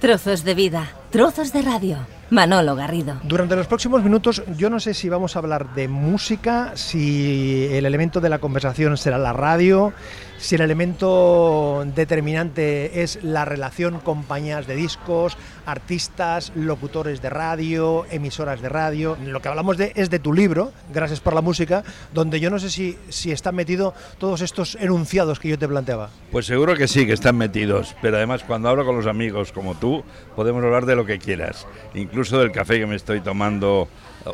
[0.00, 1.98] Trozos de vida, trozos de radio.
[2.30, 3.16] Manolo Garrido.
[3.24, 7.84] Durante los próximos minutos yo no sé si vamos a hablar de música, si el
[7.84, 9.92] elemento de la conversación será la radio,
[10.38, 18.62] si el elemento determinante es la relación compañías de discos, artistas, locutores de radio, emisoras
[18.62, 19.16] de radio.
[19.24, 22.58] Lo que hablamos de es de tu libro, Gracias por la música, donde yo no
[22.58, 26.10] sé si, si están metidos todos estos enunciados que yo te planteaba.
[26.32, 29.74] Pues seguro que sí, que están metidos, pero además cuando hablo con los amigos como
[29.74, 30.02] tú,
[30.34, 33.88] podemos hablar de lo que quieras, incluso del café que me estoy tomando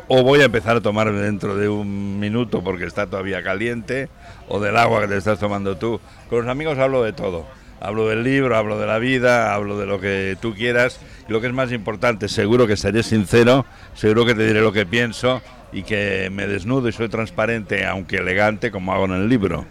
[0.07, 4.09] o voy a empezar a tomar dentro de un minuto porque está todavía caliente,
[4.47, 5.99] o del agua que te estás tomando tú.
[6.29, 7.45] Con los amigos hablo de todo.
[7.81, 10.99] Hablo del libro, hablo de la vida, hablo de lo que tú quieras.
[11.27, 14.71] Y lo que es más importante, seguro que seré sincero, seguro que te diré lo
[14.71, 19.29] que pienso y que me desnudo y soy transparente, aunque elegante, como hago en el
[19.29, 19.65] libro.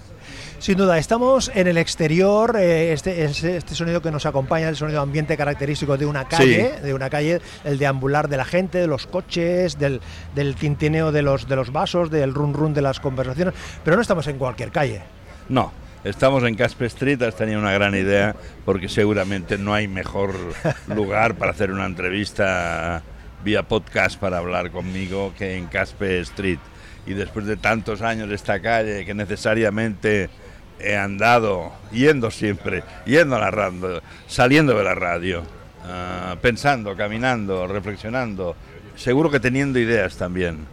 [0.64, 5.02] Sin duda, estamos en el exterior, eh, este, este sonido que nos acompaña, el sonido
[5.02, 9.06] ambiente característico de una calle, de una calle, el deambular de la gente, de los
[9.06, 10.00] coches, del,
[10.34, 13.52] del tintineo de los, de los vasos, del run run de las conversaciones,
[13.84, 15.02] pero no estamos en cualquier calle.
[15.50, 15.70] No,
[16.02, 20.34] Estamos en Casper Street, has tenido una gran idea, porque seguramente no hay mejor
[20.86, 23.02] lugar para hacer una entrevista
[23.44, 26.58] vía podcast para hablar conmigo que en Casper Street.
[27.06, 30.30] Y después de tantos años de esta calle que necesariamente
[30.78, 35.42] he andado yendo siempre, yendo radio, saliendo de la radio,
[35.86, 38.56] ah, pensando, caminando, reflexionando,
[38.96, 40.66] seguro que teniendo ideas también.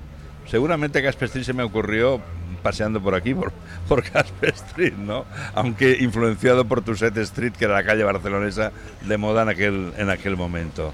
[0.47, 2.21] Seguramente Casper Street se me ocurrió
[2.61, 3.51] paseando por aquí, por,
[3.87, 5.25] por Casper Street, ¿no?
[5.53, 8.71] Aunque influenciado por Tuset Street, que era la calle barcelonesa
[9.01, 10.93] de moda en aquel, en aquel momento.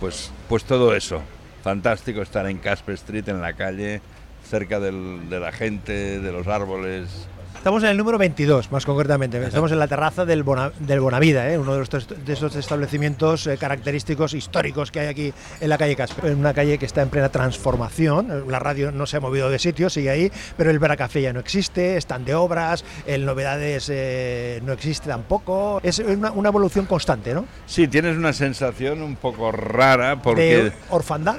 [0.00, 1.22] Pues, pues todo eso.
[1.62, 4.00] Fantástico estar en Casper Street, en la calle,
[4.48, 7.28] cerca de la gente, de los árboles,
[7.58, 9.44] Estamos en el número 22, más concretamente.
[9.44, 10.44] Estamos en la terraza del,
[10.78, 11.58] del Bonavida, ¿eh?
[11.58, 16.26] uno de, de esos establecimientos eh, característicos históricos que hay aquí en la calle Casper.
[16.26, 18.44] En una calle que está en plena transformación.
[18.48, 21.40] La radio no se ha movido de sitio, sigue ahí, pero el Veracafé ya no
[21.40, 25.80] existe, están de obras, el Novedades eh, no existe tampoco.
[25.82, 27.44] Es una, evolución constante, ¿no?
[27.66, 30.62] Sí, tienes una sensación un poco rara porque...
[30.62, 31.38] ¿De orfandad?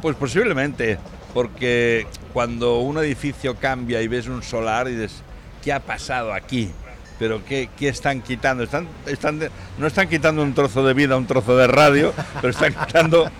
[0.00, 0.98] Pues posiblemente
[1.36, 5.22] porque cuando un edificio cambia y ves un solar y dices,
[5.62, 6.70] ¿qué ha pasado aquí?
[7.18, 8.64] Pero ¿qué, qué están quitando?
[8.64, 9.38] Están, están
[9.76, 13.30] no están quitando un trozo de vida, un trozo de radio, pero están quitando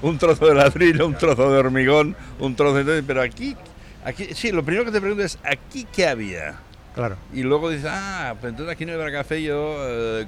[0.00, 3.02] un trozo de ladrillo, un trozo de hormigón, un trozo de...
[3.02, 3.54] Pero aquí,
[4.02, 6.54] aquí sí, lo primero que te pregunto es, ¿aquí qué había?
[6.94, 7.18] Claro.
[7.34, 10.26] Y luego dices, ah, pues entonces aquí no había café, yo eh,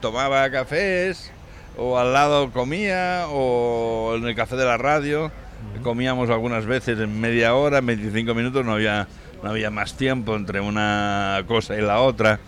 [0.00, 1.32] tomaba cafés,
[1.76, 5.32] o al lado comía, o en el café de la radio
[5.82, 9.08] comíamos algunas veces en media hora, 25 minutos, no había,
[9.42, 12.40] no había más tiempo entre una cosa y la otra.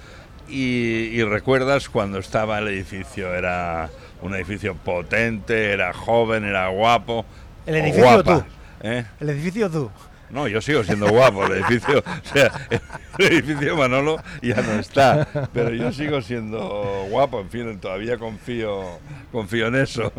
[0.49, 3.89] Y, recuerdas cuando estaba el edificio, era
[4.21, 7.25] un edificio potente, era joven, era guapo.
[7.65, 8.45] ¿El edificio tú?
[8.83, 9.05] ¿eh?
[9.21, 9.91] ¿El edificio tú?
[10.33, 12.51] No, yo sigo siendo guapo, el edificio, o sea,
[13.19, 18.99] el edificio Manolo ya no está, pero yo sigo siendo guapo, en fin, todavía confío,
[19.31, 20.11] confío en eso.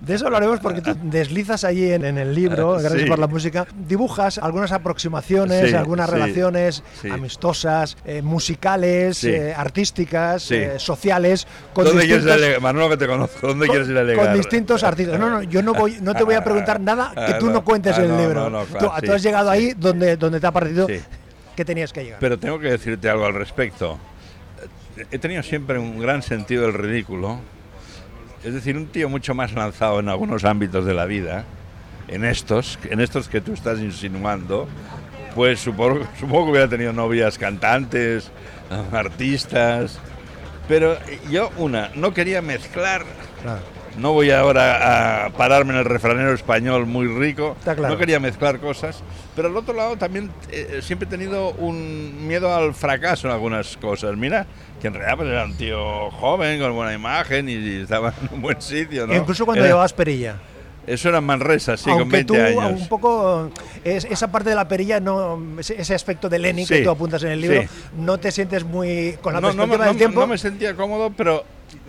[0.00, 4.38] De eso hablaremos porque tú deslizas allí en, el libro, gracias por la música, dibujas
[4.38, 11.46] algunas aproximaciones, algunas relaciones amistosas, eh, musicales, eh, artísticas, eh, sociales.
[11.74, 14.24] Con ¿Dónde quieres ir a Manolo, que te conozco, ¿dónde quieres ir a alegar?
[14.24, 15.20] Con distintos artistas.
[15.20, 17.98] No, no, yo no, voy, no te voy a preguntar nada que tú no, cuentes
[17.98, 18.48] en el libro.
[18.48, 20.86] No, tú, has llegado ahí donde, donde te ha partido
[21.56, 22.20] que tenías que llegar.
[22.20, 23.98] Pero tengo que decirte algo al respecto.
[25.10, 27.40] He tenido siempre un gran sentido del ridículo.
[28.44, 31.44] Es decir, un tío mucho más lanzado en algunos ámbitos de la vida,
[32.08, 34.68] en estos, en estos que tú estás insinuando,
[35.34, 38.30] pues supongo, supongo que hubiera tenido novias cantantes,
[38.92, 39.98] artistas,
[40.68, 40.98] pero
[41.30, 43.04] yo, una, no quería mezclar
[43.98, 49.02] no voy ahora a pararme en el refranero español muy rico, no quería mezclar cosas,
[49.36, 53.76] pero al otro lado también eh, siempre he tenido un miedo al fracaso en algunas
[53.76, 54.16] cosas.
[54.16, 54.46] Mira,
[54.80, 58.42] que en realidad pues, era un tío joven, con buena imagen y estaba en un
[58.42, 59.06] buen sitio.
[59.06, 59.14] ¿no?
[59.14, 60.36] incluso cuando llevabas perilla.
[60.86, 63.50] Eso era Manresa, sí, con 20 tú, un poco,
[63.84, 67.40] esa parte de la perilla, no, ese, aspecto de Lenny que tú apuntas en el
[67.40, 67.62] libro,
[67.96, 70.20] no te sientes muy con la perspectiva del tiempo.
[70.20, 71.42] No me sentía cómodo, pero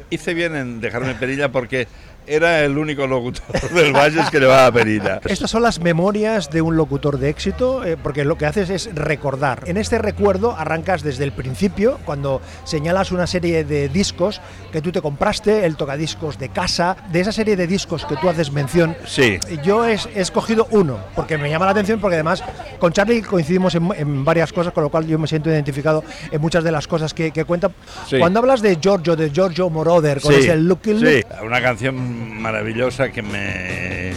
[0.10, 1.88] hice bien en dejarme perilla porque
[2.28, 3.44] era el único locutor
[3.74, 5.22] del Valles que le va a perilla.
[5.26, 8.94] Estas son las memorias de un locutor de éxito, eh, porque lo que haces es
[8.94, 9.64] recordar.
[9.66, 14.42] En este recuerdo arrancas desde el principio, cuando señalas una serie de discos
[14.72, 18.30] que tú te compraste, el tocadiscos de casa, de esa serie de discos que tú
[18.30, 18.96] haces mención.
[19.06, 19.40] Sí.
[19.64, 22.44] Yo he, escogido uno, porque me llama la atención, porque además
[22.80, 26.64] con Charlie coincidimos en, varias cosas, con lo cual yo me siento identificado en muchas
[26.64, 27.72] de las cosas que, que cuenta.
[28.20, 30.98] Cuando hablas de Giorgio, de Giorgio Moro Moroder con Sí, ese Luke.
[30.98, 34.14] sí, una canción maravillosa que me,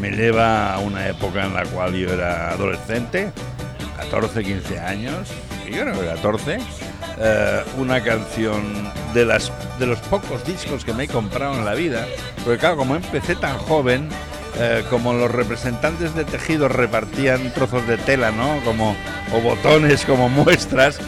[0.00, 3.30] me lleva a una época en la cual yo era adolescente,
[3.96, 5.28] 14, 15 años,
[5.70, 6.58] yo creo que 14.
[7.18, 8.62] eh, una canción
[9.14, 12.06] de, las, de los pocos discos que me he comprado en la vida,
[12.44, 14.08] porque claro, como empecé tan joven,
[14.58, 18.60] eh, como los representantes de tejidos repartían trozos de tela, ¿no?
[18.64, 18.94] Como,
[19.34, 20.98] o botones como muestras.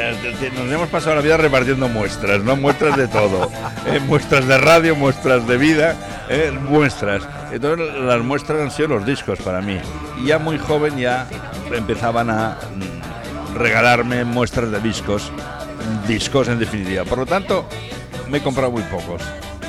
[0.00, 2.56] Eh, te- nos hemos pasado la vida repartiendo muestras, ¿no?
[2.56, 3.50] Muestras de todo.
[3.86, 5.94] eh, muestras de radio, muestras de vida,
[6.28, 7.22] eh, muestras.
[7.52, 9.78] Entonces las muestras han sido los discos para mí.
[10.24, 11.26] Ya muy joven ya
[11.72, 15.30] empezaban a mm, regalarme muestras de discos,
[16.06, 17.04] discos en definitiva.
[17.04, 17.68] Por lo tanto,
[18.28, 19.22] me he comprado muy pocos.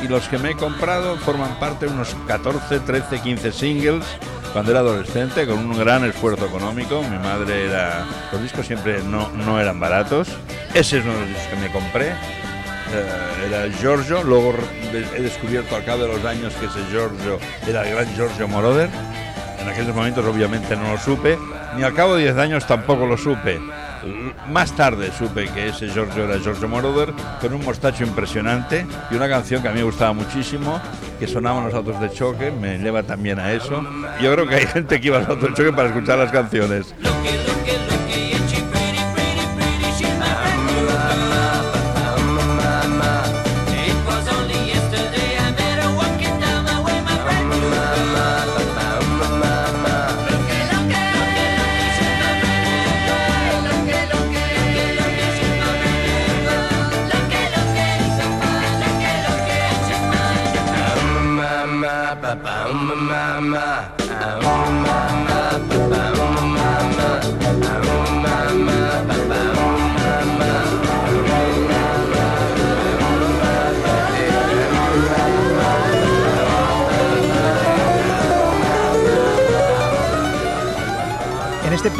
[0.04, 4.04] Y los que me he comprado forman parte de unos 14, 13, 15 singles
[4.54, 7.02] cuando era adolescente, con un gran esfuerzo económico.
[7.04, 8.06] Mi madre era.
[8.32, 10.30] Los discos siempre no, no eran baratos.
[10.74, 12.10] Ese es uno de los discos que me compré.
[12.10, 14.54] Eh, era Giorgio, luego
[14.92, 18.90] he descubierto al cabo de los años que ese Giorgio era el gran Giorgio Moroder.
[19.60, 21.38] En aquellos momentos obviamente no lo supe,
[21.78, 23.62] ni al cabo de 10 años tampoco lo supe.
[24.50, 29.30] Más tarde supe que ese Giorgio era Giorgio Moroder, con un mostacho impresionante y una
[29.30, 30.82] canción que a mí me gustaba muchísimo,
[31.20, 33.84] que sonaba los autos de choque, me lleva también a eso.
[34.22, 36.32] Yo creo que hay gente que iba a los autos de choque para escuchar las
[36.32, 36.94] canciones.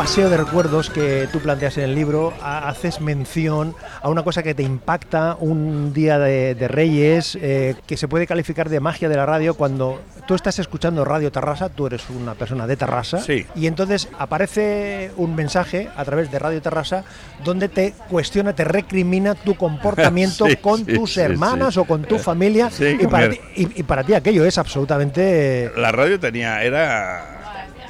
[0.02, 4.42] Paseo de recuerdos que tú planteas en el libro, ha- haces mención a una cosa
[4.42, 9.10] que te impacta un día de, de Reyes, eh, que se puede calificar de magia
[9.10, 9.54] de la radio.
[9.54, 13.46] Cuando tú estás escuchando Radio Tarrasa, tú eres una persona de Tarrasa, Sí.
[13.56, 17.04] y entonces aparece un mensaje a través de Radio Tarrasa
[17.44, 22.18] donde te cuestiona, te recrimina tu comportamiento Sí, con sí, tus hermanas o con tu
[22.18, 25.72] familia, y, para ti, y- y para ti aquello es absolutamente...
[25.78, 27.38] La radio tenía, era,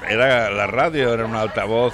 [0.10, 1.94] era la radio era un altavoz,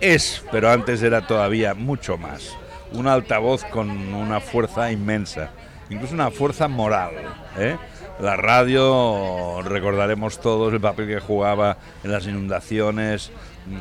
[0.00, 2.56] es, pero antes era todavía mucho más,
[2.92, 5.50] un altavoz con una fuerza inmensa,
[5.90, 7.12] incluso una fuerza moral.
[7.58, 7.76] ¿eh?
[8.20, 13.30] La radio, recordaremos todos el papel que jugaba en las inundaciones,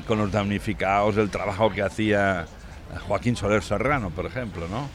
[0.07, 2.45] con los damnificados, el trabajo que hacía
[3.07, 4.89] Joaquín Soler Serrano, por ejemplo, ¿no?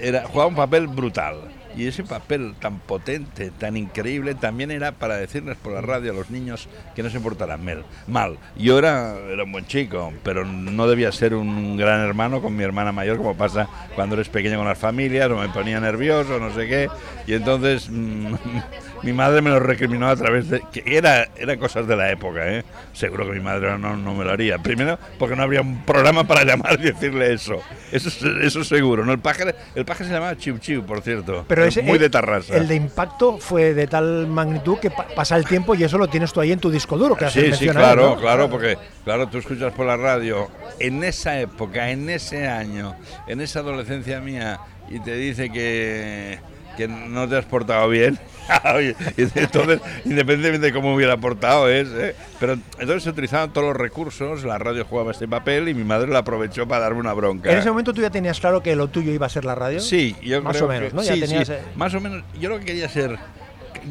[0.00, 1.36] era, jugaba un papel brutal.
[1.76, 6.14] Y ese papel tan potente, tan increíble, también era para decirles por la radio a
[6.14, 7.60] los niños que no se portaran
[8.06, 8.38] mal.
[8.56, 12.64] Yo era, era un buen chico, pero no debía ser un gran hermano con mi
[12.64, 16.52] hermana mayor, como pasa cuando eres pequeño con las familias, o me ponía nervioso, no
[16.54, 16.88] sé qué.
[17.26, 18.34] Y entonces mm,
[19.02, 20.62] mi madre me lo recriminó a través de...
[20.72, 22.64] que era, era cosas de la época, ¿eh?
[22.92, 24.58] Seguro que mi madre no, no me lo haría.
[24.58, 27.60] Primero, porque no habría un programa para llamar y decirle eso.
[27.92, 29.04] Eso, es- eso seguro.
[29.04, 29.12] ¿no?
[29.12, 31.44] El pájaro, el pájaro se llamaba Chiu Chiu, por cierto.
[31.48, 32.56] Pero ese, muy el- de Tarrasa.
[32.56, 36.08] El de impacto fue de tal magnitud que pa- pasa el tiempo y eso lo
[36.08, 37.16] tienes tú ahí en tu disco duro.
[37.16, 38.16] Que Sí, sí, claro, ¿no?
[38.20, 43.40] claro, porque claro, tú escuchas por la radio en esa época, en ese año, en
[43.40, 46.38] esa adolescencia mía y te dice que,
[46.76, 48.18] que no te has portado bien.
[49.16, 51.88] Entonces, independientemente de cómo hubiera portado, es.
[51.90, 52.16] ¿eh?
[52.40, 56.08] Pero entonces se utilizaban todos los recursos, la radio jugaba este papel y mi madre
[56.08, 57.52] lo aprovechó para darme una bronca.
[57.52, 59.78] En ese momento tú ya tenías claro que lo tuyo iba a ser la radio.
[59.80, 61.02] Sí, yo Más creo o menos, que- ¿no?
[61.02, 62.24] Ya sí, tenías, sí, eh, más o menos.
[62.40, 63.18] Yo lo que quería ser,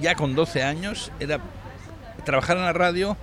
[0.02, 1.40] ya con 12 años, era
[2.26, 3.16] trabajar en la radio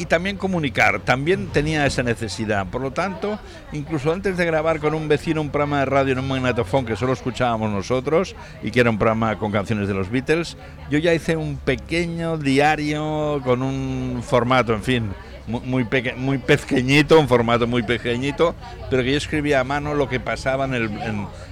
[0.00, 1.00] y también comunicar.
[1.00, 2.66] También tenía esa necesidad.
[2.66, 3.38] Por lo tanto,
[3.72, 6.96] incluso antes de grabar con un vecino un programa de radio en un magnetofón que
[6.96, 10.56] solo escuchábamos nosotros y que era un programa con canciones de los Beatles,
[10.90, 15.10] yo ya hice un pequeño diario con un formato, en fin,
[15.46, 18.54] mu- muy, peque- muy pequeñito, un formato muy pequeñito,
[18.88, 20.90] pero que yo escribía a mano lo que pasaba en, el-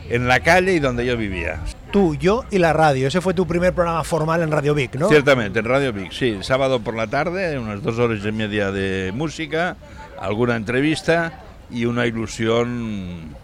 [0.09, 1.61] en la calle y donde yo vivía.
[1.91, 3.09] Tú, yo y la radio.
[3.09, 5.09] Ese fue tu primer programa formal en Radio Vic, ¿no?
[5.09, 9.11] Ciertamente, en Radio Vic, sí, sábado por la tarde, unas dos horas y media de
[9.15, 9.77] música,
[10.21, 13.35] alguna entrevista y una ilusión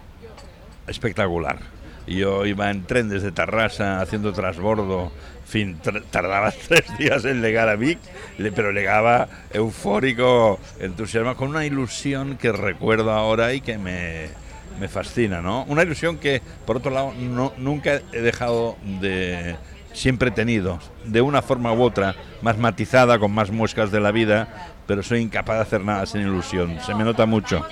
[0.86, 1.58] espectacular.
[2.06, 5.10] Yo iba en tren desde Tarrasa haciendo transbordo,
[5.44, 5.78] en fin,
[6.10, 7.98] tardaba tres días en llegar a Vic,
[8.54, 14.28] pero llegaba eufórico, entusiasmado, con una ilusión que recuerdo ahora y que me,
[14.78, 15.64] me fascina, ¿no?
[15.64, 19.56] Una ilusión que, por otro lado, no, nunca he dejado de
[19.94, 24.10] siempre he tenido, de una forma u otra, más matizada, con más muescas de la
[24.10, 26.78] vida, pero soy incapaz de hacer nada sin ilusión.
[26.84, 27.64] Se me nota mucho.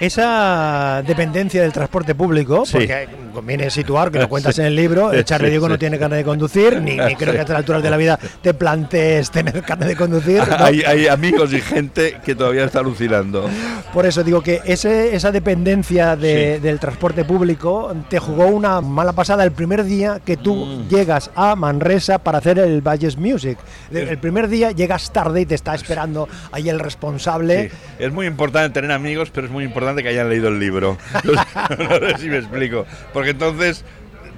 [0.00, 2.72] Esa dependencia del transporte público, Sí.
[2.74, 4.60] porque conviene situar, que lo cuentas Sí.
[4.60, 7.38] en el libro, Sí, Charlie Diego no tiene carne de conducir, ni, ni creo que
[7.38, 10.42] a estas alturas de la vida te plantees tener carne de conducir.
[10.48, 10.56] ¿no?
[10.64, 13.48] Hay, hay amigos y gente que todavía está alucinando.
[13.92, 16.62] Por eso digo que ese, esa dependencia de- Sí.
[16.62, 20.88] del transporte público te jugó una mala pasada el primer día que tú Mm.
[20.88, 23.58] llegas a Manresa para hacer el Valles Music.
[23.90, 27.70] El, el primer día llegas tarde y te está esperando ahí el responsable.
[27.98, 30.98] Es muy importante tener amigos, pero es muy importante que hayan leído el libro.
[31.78, 32.86] No sé si me explico.
[33.12, 33.84] Porque entonces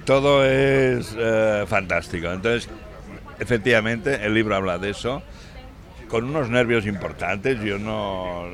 [0.04, 2.30] todo es eh, fantástico.
[2.30, 2.68] Entonces,
[3.38, 5.22] efectivamente, el libro habla de eso.
[6.08, 8.46] Con unos nervios importantes, yo no,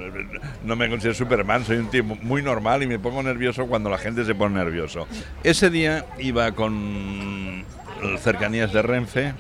[0.65, 3.99] no me considero Superman, soy un tío muy normal y me pongo nervioso cuando la
[3.99, 5.07] gente se pone nervioso.
[5.45, 7.65] Ese día iba con
[8.19, 9.35] cercanías de Renfe,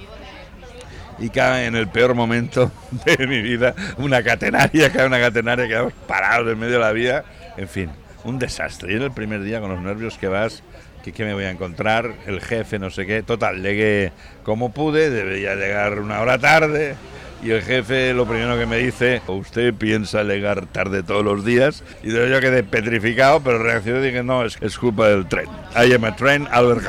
[1.19, 2.71] y cae en el peor momento
[3.05, 7.25] de mi vida una catenaria, cae una catenaria, quedamos parados en medio de la vía,
[7.57, 7.91] en fin,
[8.25, 8.93] un desastre.
[8.93, 10.63] Y era el primer día con los nervios que vas,
[11.03, 15.11] que qué me voy a encontrar, el jefe, no sé qué, total, llegué como pude,
[15.11, 16.97] debería llegar una hora tarde.
[17.43, 21.85] Y el jefe lo primero que me dice, usted piensa llegar tarde todos los días.
[22.03, 25.47] Y yo quedé petrificado, pero reaccioné y dije, no, es, culpa del tren.
[25.77, 26.85] I am a train, Albert.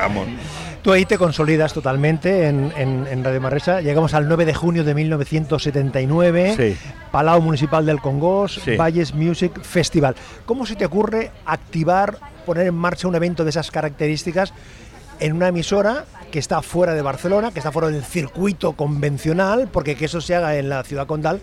[0.86, 3.82] Tú ahí te consolidas totalmente en, en- en Radio Manresa.
[3.82, 6.78] Llegamos al 9 de junio de 1979, Sí.
[7.12, 8.76] Palau Municipal del Congós, Sí.
[8.76, 10.16] Valles Music Festival.
[10.46, 14.54] ¿Cómo se te ocurre activar, poner en marcha un evento de esas características
[15.20, 19.96] en una emisora que está fuera de Barcelona, que está fuera del circuito convencional, porque
[19.96, 21.40] que eso se haga en la ciudad condal,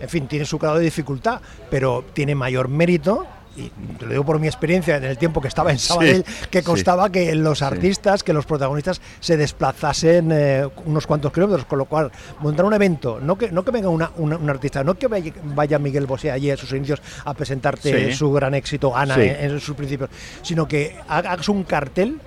[0.00, 3.24] en fin, tiene su grado de dificultad, pero tiene mayor mérito.
[3.60, 6.60] Y te lo digo por mi experiencia en el tiempo que estaba en Sabadell, que
[6.60, 6.64] sí.
[6.64, 7.64] costaba que los Sí.
[7.64, 12.74] artistas, que los protagonistas se desplazasen eh, unos cuantos kilómetros, con lo cual montar un
[12.74, 16.30] evento, no que no que venga una- una- un artista, no que vaya, Miguel Bosé
[16.30, 18.16] allí a sus inicios a presentarte Sí.
[18.16, 19.22] su gran éxito, Ana, Sí.
[19.22, 20.10] en, en sus principios,
[20.42, 22.18] sino que hagas un cartel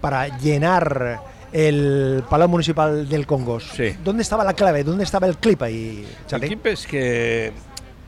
[0.00, 1.20] para llenar
[1.52, 3.70] el Palau Municipal del Congos.
[3.74, 3.96] Sí.
[4.04, 4.84] ¿Dónde estaba la clave?
[4.84, 7.52] ¿Dónde estaba el clip ahí, El clip es que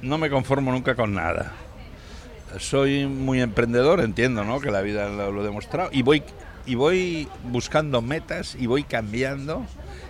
[0.03, 1.53] no me conformo nunca con nada.
[2.59, 4.61] Soy muy emprendedor, entiendo, ¿no?
[4.61, 5.91] Que la vida lo, lo he demostrado.
[5.93, 6.23] Y voy,
[6.67, 9.65] y voy buscando metas y voy cambiando.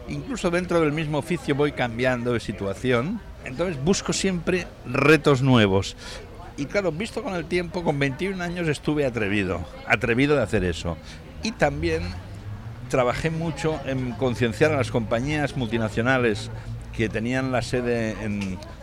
[0.09, 3.21] Incluso dentro del mismo oficio voy cambiando de situación.
[3.45, 5.97] Entonces busco siempre retos nuevos.
[6.57, 10.97] Y claro, visto con el tiempo, con 21 años estuve atrevido, atrevido de hacer eso.
[11.43, 12.03] Y también
[12.91, 16.51] trabajé mucho en concienciar a las compañías multinacionales
[16.95, 18.15] que tenían la sede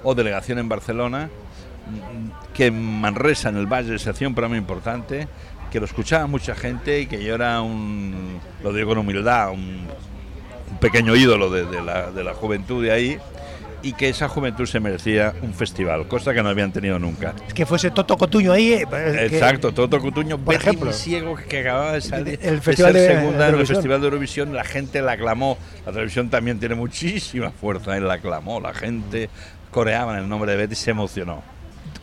[0.02, 1.30] o delegación en Barcelona,
[2.54, 5.28] que Manresa, en el Valle, se hacía un programa importante,
[5.72, 9.86] que lo escuchaba mucha gente y que yo era un, lo digo con humildad, un,
[10.72, 13.18] un pequeño ídolo de, de la, de la juventud de ahí
[13.84, 17.36] y que esa juventud se merecía un festival, cosa que no habían tenido nunca.
[17.48, 18.74] Es que fuese Toto Cotuño ahí.
[18.74, 20.92] eh, que- Exacto, Toto Cutuño, por ejemplo.
[20.92, 23.76] Ciego que acababa de salir El Festival ser de- segunda de en el Eurovisión.
[23.78, 25.58] Festival de Eurovisión, la gente la aclamó.
[25.86, 29.30] La televisión también tiene muchísima fuerza, él la aclamó, la gente
[29.70, 31.44] coreaba en el nombre de Betty, se emocionó.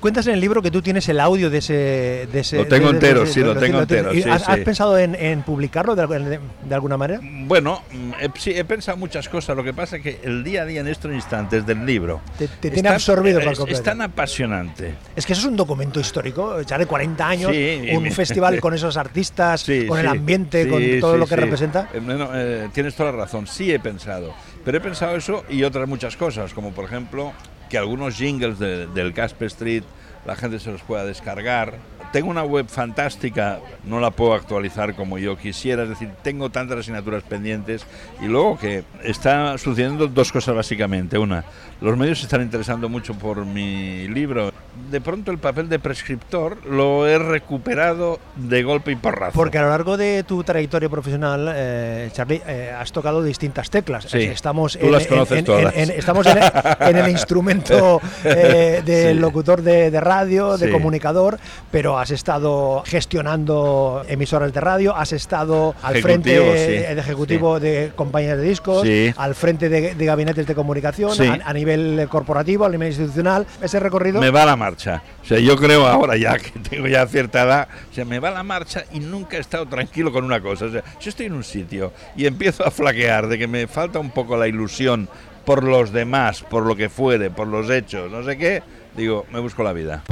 [0.01, 2.29] Cuentas en el libro que tú tienes el audio de ese...
[2.31, 4.99] De ese Lo tengo de- entero, de- sí, lo tengo entero, ¿Y sí, ¿Has, pensado
[4.99, 6.39] en, en publicarlo de,
[6.75, 7.21] alguna manera?
[7.23, 10.63] Bueno, mm, he, sí, he pensado muchas cosas, lo que pasa es que el día
[10.63, 13.59] a día en estos instantes del libro Te- te tiene es tan- absorbido por es,
[13.69, 14.95] es tan apasionante.
[15.17, 17.53] Es que eso es un documento histórico, ya de 40 años,
[17.93, 21.89] un festival con esos artistas, con el ambiente, con todo lo que representa.
[21.95, 22.01] Eh,
[22.35, 24.35] eh, tienes toda la razón, sí he pensado.
[24.65, 27.33] Pero he pensado eso y otras muchas cosas, como por ejemplo
[27.75, 29.83] que algunos jingles de- del Casper Street
[30.25, 31.75] la gente se los pueda descargar.
[32.13, 36.79] Tengo una web fantástica, no la puedo actualizar como yo quisiera, es decir, tengo tantas
[36.79, 37.85] asignaturas pendientes
[38.23, 41.19] y luego que está sucediendo dos cosas básicamente.
[41.19, 41.45] Una,
[41.81, 44.53] los medios se están interesando mucho por mi libro.
[44.91, 49.33] De pronto el papel de prescriptor lo he recuperado de golpe y porrazo.
[49.35, 54.05] Porque a lo largo de tu trayectoria profesional, eh, Charlie, eh, has tocado distintas teclas.
[54.09, 55.75] Sí, Estamos tú las conoces todas.
[55.77, 56.39] estamos en,
[56.81, 59.19] en el instrumento eh, de Sí.
[59.19, 60.73] locutor de, de radio, de Sí.
[60.73, 61.39] comunicador,
[61.71, 66.61] pero has estado gestionando emisoras de radio, has estado al Ejecutivo, frente
[66.95, 71.53] de ejecutivo de compañías de discos, al frente de, de gabinetes de comunicación, a, a
[71.53, 73.47] nivel corporativo, a nivel institucional.
[73.63, 74.21] Ese recorrido.
[74.21, 75.03] me va la marcha.
[75.23, 78.31] O sea, yo creo ahora ya que tengo ya cierta edad, o sea, me va
[78.31, 80.67] la marcha y nunca he estado tranquilo con una cosa.
[80.67, 83.99] O sea, si estoy en un sitio y empiezo a flaquear de que me falta
[83.99, 85.09] un poco la ilusión
[85.45, 88.63] por los demás, por lo que fuere, por los hechos, no sé qué,
[88.97, 90.03] digo, me busco la vida.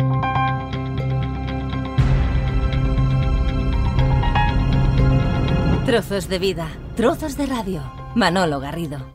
[5.87, 7.83] Trozos de vida, trozos de radio.
[8.15, 9.13] Manolo Garrido.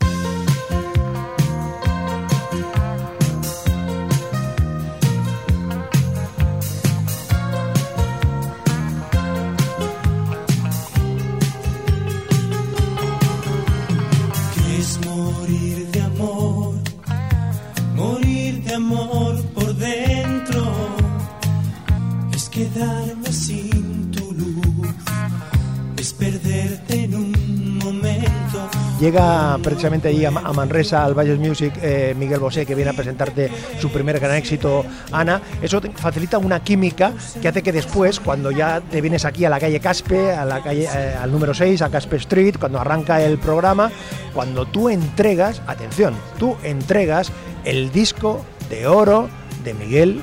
[29.07, 32.91] Llega precisamente ahí a, Ma- a Manresa, al Valles Music, eh, Miguel Bosé, que viene
[32.91, 33.49] a presentarte
[33.79, 34.83] su primer gran éxito,
[35.13, 35.41] Ana.
[35.61, 39.49] Eso te facilita una química que hace que después, cuando ya te vienes aquí a
[39.49, 43.21] la calle Caspe, a la calle, eh, al número 6, a Caspe Street, cuando arranca
[43.21, 43.89] el programa,
[44.33, 47.31] cuando tú entregas, atención, tú entregas
[47.63, 49.29] el disco de oro
[49.63, 50.21] de Miguel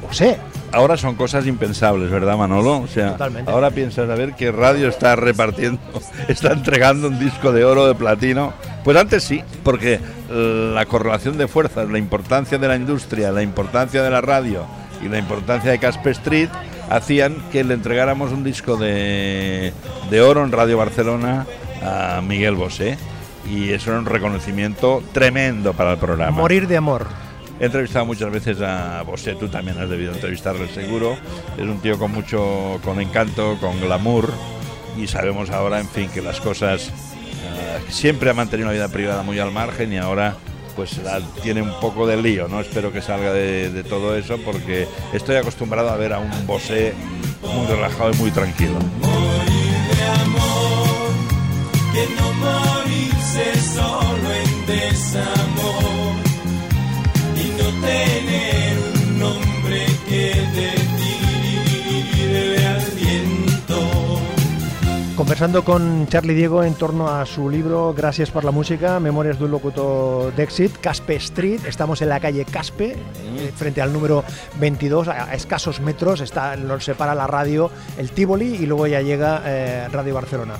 [0.00, 0.38] Bosé.
[0.72, 2.78] Ahora son cosas impensables, ¿verdad, Manolo?
[2.78, 3.50] O sea, Totalmente.
[3.50, 5.80] ahora piensas a ver qué radio está repartiendo,
[6.28, 8.52] está entregando un disco de oro, de platino.
[8.84, 10.00] Pues antes sí, porque
[10.30, 14.64] la correlación de fuerzas, la importancia de la industria, la importancia de la radio
[15.04, 16.48] y la importancia de Casper Street
[16.90, 19.72] hacían que le entregáramos un disco de,
[20.10, 21.46] de oro en Radio Barcelona
[21.84, 22.98] a Miguel Bosé.
[23.50, 26.30] Y eso era un reconocimiento tremendo para el programa.
[26.30, 27.06] Morir de amor.
[27.62, 31.16] He entrevistado muchas veces a Bosé, tú también has debido entrevistarle seguro.
[31.56, 34.32] Es un tío con mucho, con encanto, con glamour
[34.98, 39.22] y sabemos ahora, en fin, que las cosas eh, siempre ha mantenido una vida privada
[39.22, 40.34] muy al margen y ahora
[40.74, 42.60] pues la- tiene un poco de lío, ¿no?
[42.60, 46.94] Espero que salga de, de todo eso porque estoy acostumbrado a ver a un Bosé
[47.42, 48.74] muy relajado y muy tranquilo.
[51.92, 52.32] que no
[53.74, 55.91] solo en desamor
[65.16, 69.44] Conversando con Charlie Diego en torno a su libro Gracias por la música, Memorias de
[69.44, 71.60] un locutor d'èxit, Caspe Street.
[71.64, 74.24] Estamos en la calle Caspe, eh, frente al número
[74.58, 76.20] 22, a, a escasos metros.
[76.20, 80.54] Está, nos separa la radio, el Tivoli, y luego ya llega eh, Radio Barcelona.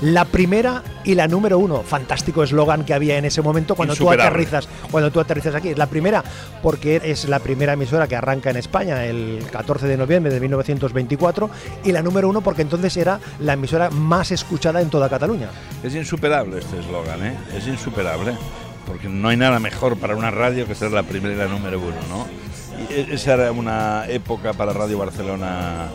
[0.00, 1.82] La primera y la número uno.
[1.82, 5.74] Fantástico eslogan que había en ese momento cuando tú aterrizas cuando tú aterrizas aquí.
[5.74, 6.22] La primera,
[6.62, 11.50] porque es la primera emisora que arranca en España el 14 de noviembre de 1924,
[11.84, 15.48] y la número uno porque entonces era la emisora más escuchada en toda Cataluña.
[15.82, 17.36] Es insuperable este eslogan, ¿eh?
[17.56, 18.34] Es insuperable.
[18.86, 21.78] Porque no hay nada mejor para una radio que ser la primera y la número
[21.78, 22.26] uno, ¿no?
[22.88, 25.88] Y e- esa era una época para Radio Barcelona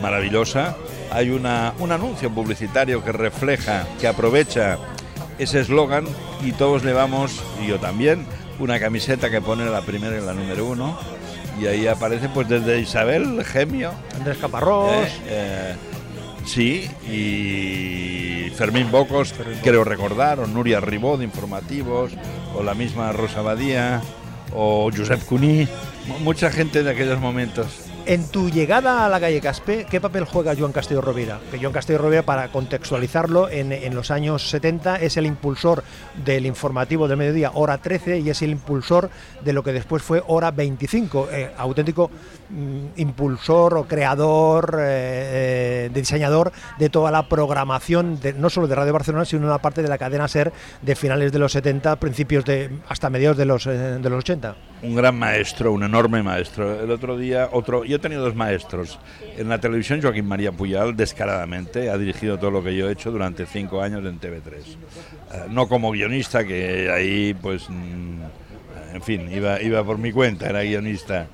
[0.00, 0.76] maravillosa.
[1.12, 4.78] Hay una, un anuncio publicitario que refleja, que aprovecha
[5.38, 6.06] ese eslogan
[6.44, 8.26] y todos llevamos, y yo también,
[8.58, 10.98] una camiseta que pone la primera y la número uno.
[11.60, 15.74] Y ahí aparece pues desde Isabel Gemio, Andrés Caparrós, eh, eh,
[16.46, 22.12] sí, y Fermín Bocos, creo recordar, o Nuria Ribó de Informativos,
[22.56, 24.00] o la misma Rosa Badía,
[24.54, 25.68] o Josep Cuní,
[26.06, 27.66] mu- mucha gente de aquellos momentos.
[28.04, 31.38] En tu llegada a la calle Caspe, ¿qué papel juega Joan Castillo Rovira?
[31.52, 35.84] Que Joan Castillo Rovira, para contextualizarlo, en, los años 70 es el impulsor
[36.24, 39.08] del informativo del mediodía, hora 13, y es el impulsor
[39.44, 41.28] de lo que después fue hora 25.
[41.30, 42.10] eh, auténtico
[42.50, 48.92] mm, impulsor o creador, eh, eh, diseñador de toda la programación, no solo de Radio
[48.92, 52.80] Barcelona, sino una parte de la cadena SER de finales de los 70, principios de
[52.88, 54.71] hasta mediados de los, de los 80.
[54.82, 56.82] Un gran maestro, un enorme maestro.
[56.82, 58.98] El otro día, otro, yo he tenido dos maestros.
[59.36, 63.12] En la televisión, Joaquín María Puyal, descaradamente, ha dirigido todo lo que yo he hecho
[63.12, 64.42] durante cinco años en TV3.
[64.56, 64.76] Eh,
[65.50, 68.22] no como guionista, que ahí, pues, mm,
[68.94, 71.28] en fin, iba, iba por mi cuenta, era guionista.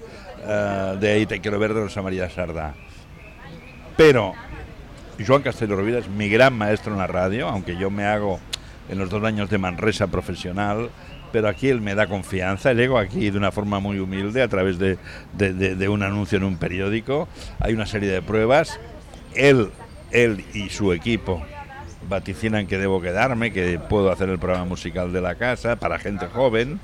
[0.46, 2.74] Eh, de ahí te quiero ver de Rosa María Sardá.
[3.96, 4.34] Pero
[5.26, 8.38] Joan Castello Rovira es mi gran maestro en la radio, aunque yo me hago
[8.88, 10.90] en los dos años de Manresa profesional,
[11.32, 14.78] pero aquí él me da confianza, llego aquí de una forma muy humilde a través
[14.78, 14.98] de,
[15.36, 17.28] de- de- de un anuncio en un periódico,
[17.60, 18.78] hay una serie de pruebas,
[19.34, 19.70] él,
[20.10, 21.42] él y su equipo
[22.08, 26.26] vaticinan que debo quedarme, que puedo hacer el programa musical de la casa para gente
[26.28, 26.80] joven,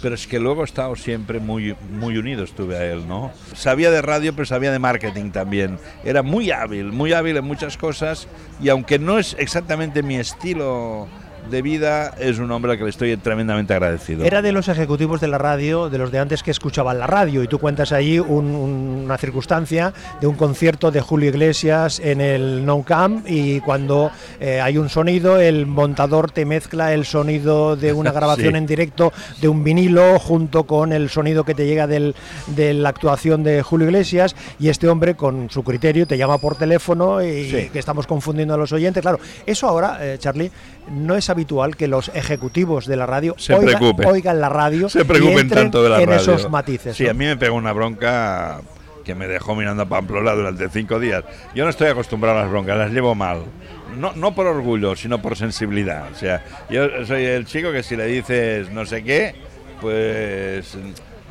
[0.00, 3.32] pero es que luego he estado siempre muy, muy unido, estuve a él, ¿no?
[3.54, 5.78] Sabía de radio, pero sabía de marketing también.
[6.04, 8.28] Era muy hábil, muy hábil en muchas cosas
[8.62, 11.08] y aunque no es exactamente mi estilo
[11.50, 14.24] de vida es un hombre al que le estoy tremendamente agradecido.
[14.24, 17.42] Era de los ejecutivos de la radio, de los de antes que escuchaban la radio,
[17.42, 22.20] y tú cuentas allí un- un- una circunstancia de un concierto de Julio Iglesias en
[22.20, 27.76] el No Camp y cuando eh, hay un sonido, el montador te mezcla el sonido
[27.76, 28.58] de una grabación Sí.
[28.58, 32.14] en directo de un vinilo junto con el sonido que te llega del,
[32.48, 36.56] de la actuación de Julio Iglesias y este hombre con su criterio te llama por
[36.56, 37.68] teléfono y Sí.
[37.72, 39.00] que estamos confundiendo a los oyentes.
[39.00, 40.50] Claro, eso ahora, eh, Charlie,
[40.90, 44.06] no es habitual que los ejecutivos de la radio Se oigan, preocupen.
[44.08, 46.20] oigan la radio se y preocupen entren tanto de la en radio.
[46.20, 46.96] esos matices.
[46.96, 47.10] Sí, ¿no?
[47.10, 48.60] a mí me pegó una bronca
[49.04, 51.24] que me dejó mirando a Pamplona durante cinco días.
[51.54, 53.42] Yo no estoy acostumbrado a las broncas, las llevo mal.
[53.96, 56.12] No, no por orgullo, sino por sensibilidad.
[56.12, 59.34] O sea, yo soy el chico que si le dices no sé qué,
[59.80, 60.74] pues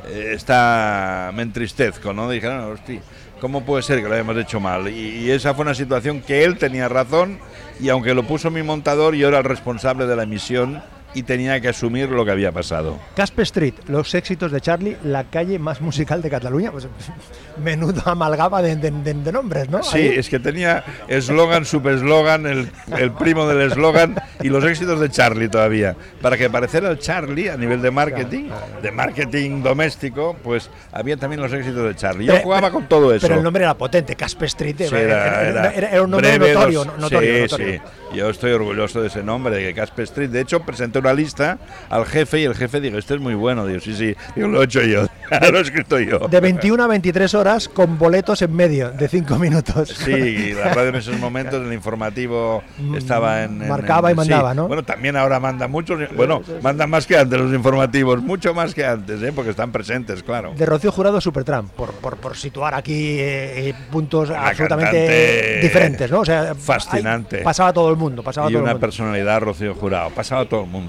[0.08, 2.28] eh, está me entristezco, ¿no?
[2.28, 3.00] Dije, no, hostia,
[3.40, 4.88] ¿cómo puede ser que lo hayamos hecho mal?
[4.88, 7.38] Y, esa fue una situación que él tenía razón
[7.80, 10.82] y aunque lo puso mi montador, yo era el responsable de la emisión
[11.14, 12.98] y tenía que asumir lo que había pasado.
[13.16, 16.70] Caspe Street, los éxitos de Charlie, la calle más musical de Cataluña.
[16.70, 16.86] Pues
[17.62, 19.82] menudo amalgama de, de- de- de nombres, ¿no?
[19.82, 20.06] Sí, Ahí.
[20.18, 25.48] es que tenía eslogan, subeslogan, el, el primo del eslogan y los éxitos de Charlie
[25.48, 25.96] todavía.
[26.22, 28.50] Para que pareciera el Charlie a nivel de marketing,
[28.82, 32.26] de marketing doméstico, pues había también los éxitos de Charlie.
[32.26, 33.26] Yo Pero- jugaba con todo eso.
[33.26, 34.76] Pero el nombre era potente, Caspe Street.
[34.78, 37.48] Sí, era, era- era- era un nombre breve, notorio, sí, notorio.
[37.48, 37.80] sí.
[38.14, 40.30] Yo estoy orgulloso de ese nombre, de que Casper Street.
[40.30, 41.58] De hecho, presenté una lista
[41.90, 43.66] al jefe y el jefe dijo, este es muy bueno.
[43.66, 45.06] Digo, sí, sí, Digo, lo he hecho yo,
[45.50, 46.20] lo he escrito yo.
[46.28, 49.88] De 21 a 23 horas con boletos en medio de 5 minutos.
[49.88, 52.62] Sí, y la radio en esos momentos, el informativo
[52.96, 53.62] estaba en.
[53.62, 54.56] en- Marcaba en- y mandaba, sí.
[54.56, 54.68] ¿no?
[54.68, 55.98] Bueno, también ahora manda muchos.
[56.16, 59.32] Bueno, mandan más que antes los informativos, mucho más que antes, ¿eh?
[59.34, 60.52] porque están presentes, claro.
[60.56, 66.10] De Rocío Jurado Supertramp, por, por, por situar aquí eh, eh, puntos Una absolutamente diferentes,
[66.10, 66.20] ¿no?
[66.20, 67.38] O sea, fascinante.
[67.38, 68.86] ahí pasaba todo el mundo, pasaba y todo una el mundo.
[68.86, 70.10] personalidad, Rocío Jurado.
[70.10, 70.87] Pasaba todo el mundo.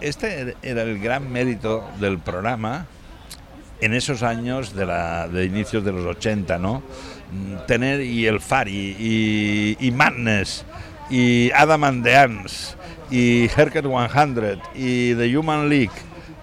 [0.00, 2.86] Este era el gran mérito del programa
[3.80, 6.82] en esos años de, la, de inicios de los 80, ¿no?
[7.32, 10.64] Mm, Tener y el Fari y, y Madness
[11.10, 12.76] y Adam and the Ants
[13.10, 15.90] y Herket 100 y The Human League.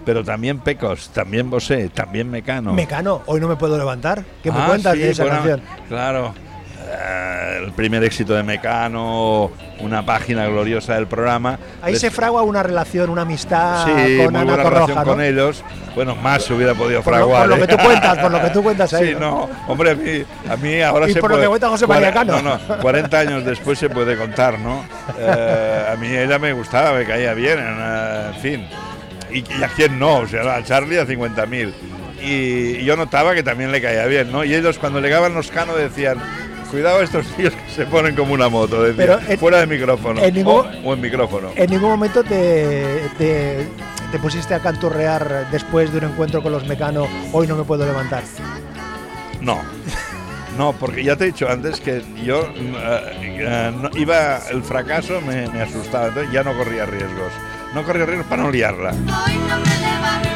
[0.04, 2.74] Pero también Pecos, también Bosé, también Mecano.
[2.74, 4.22] Mecano, hoy no me puedo levantar.
[4.42, 5.62] ¿Qué me Ah, cuentas sí, de esa bueno, canción?
[5.88, 6.34] Claro.
[6.86, 11.58] Eh, el primer éxito de Mecano, una página gloriosa del programa.
[11.82, 15.04] Ahí Les- se fragua una relación, una amistad Sí, con muy Ana buena relación ¿no?
[15.04, 15.64] con ellos.
[15.94, 17.40] Bueno, más se hubiera podido Por lo- fraguar.
[17.48, 17.66] por lo ¿eh?
[17.66, 19.48] que tú cuentas, por lo que tú cuentas ahí, Sí, ¿no?
[19.66, 22.42] hombre, a mí, a mí ahora Y se por lo que cuenta José María Cano.
[22.42, 24.84] No, no, 40 años después se puede contar, ¿no?
[25.18, 28.68] Eh, a mí ella me gustaba, me caía bien, en fin.
[29.32, 31.72] Y, y a quién no, o sea, a Charlie a 50.000.
[32.22, 32.26] Y,
[32.80, 34.44] y yo notaba que también le caía bien, ¿no?
[34.44, 36.18] Y ellos cuando llegaban los canos decían.
[36.70, 40.20] Cuidado estos tíos que se ponen como una moto, decían, Pero en- fuera de micrófono.
[40.22, 41.50] en ningún- o, o en micrófono.
[41.54, 43.66] En ningún momento te, te,
[44.10, 47.86] te pusiste a canturrear después de un encuentro con los Mecano, hoy no me puedo
[47.86, 48.22] levantar.
[49.40, 49.60] No.
[50.58, 55.20] No, porque ya te he dicho antes que yo eh, eh, no- iba, el fracaso
[55.20, 57.32] me, me asustaba, entonces ya no corría riesgos.
[57.74, 58.90] No corría riesgos para no liarla.
[58.90, 60.28] Hoy no me levanto,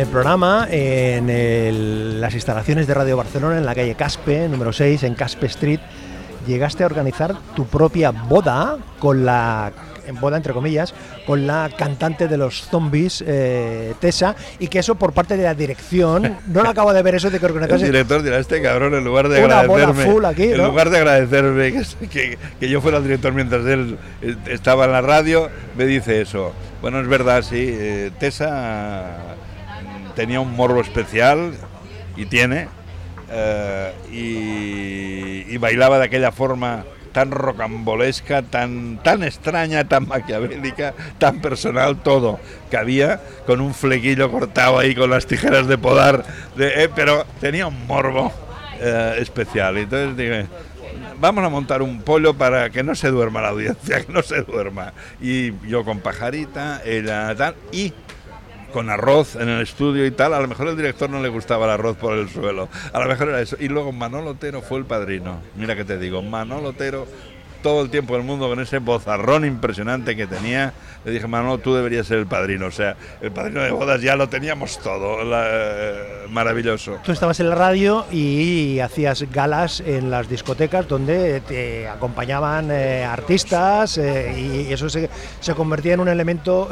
[0.00, 5.02] el programa, en el- las instalaciones de Radio Barcelona, en la calle Caspe, número 6,
[5.04, 5.80] en Caspe Street,
[6.46, 9.72] llegaste a organizar tu propia boda con la
[10.06, 10.92] en boda entre comillas
[11.24, 15.54] con la cantante de los zombies eh, Tessa y que eso por parte de la
[15.54, 18.94] dirección no lo acabo de ver eso de que El organizase director dirá, este cabrón,
[18.94, 22.80] en lugar de Una agradecerme, full aquí, en lugar de agradecerme que, que- que yo
[22.80, 26.52] fuera el director mientras él eh, estaba en la radio, me dice eso.
[26.80, 29.36] Bueno, es verdad, sí, eh, Tessa
[30.20, 31.54] tenía un morbo especial
[32.14, 32.68] y tiene,
[33.30, 42.02] eh, y, bailaba de aquella forma tan rocambolesca, tan, tan extraña, tan maquiavélica, tan personal,
[42.02, 42.38] todo
[42.70, 46.22] que había, con un flequillo cortado ahí con las tijeras de podar,
[46.58, 48.30] eh, pero tenía un morbo
[48.78, 49.78] eh, especial.
[49.78, 50.46] Entonces dije,
[51.18, 54.42] vamos a montar un pollo para que no se duerma la audiencia, que no se
[54.42, 54.92] duerma.
[55.18, 57.94] Y yo con pajarita, ella tal, y
[58.70, 60.34] con arroz en el estudio y tal.
[60.34, 62.68] A lo mejor el director no le gustaba el arroz por el suelo.
[62.92, 63.56] A lo mejor era eso.
[63.58, 65.40] Y luego Manolo Otero fue el padrino.
[65.56, 67.06] Mira que te digo, Manolo Otero
[67.62, 70.72] todo el tiempo del mundo con ese bozarrón impresionante que tenía.
[71.04, 72.66] Le dije, Manolo, tú deberías ser el padrino.
[72.66, 75.18] O sea, el padrino de bodas ya lo teníamos todo.
[75.22, 76.98] eh, maravilloso.
[77.04, 83.04] Tú estabas en la radio y hacías galas en las discotecas donde te acompañaban eh,
[83.04, 86.68] artistas eh, y eso se, se convertía en un elemento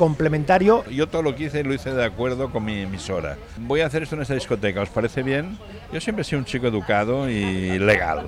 [0.00, 0.82] complementario.
[0.86, 3.36] Yo todo lo que hice lo hice de acuerdo con mi emisora.
[3.58, 5.58] Voy a hacer esto en esta discoteca, ¿os parece bien?
[5.92, 8.22] Yo siempre he sido un chico educado y legal.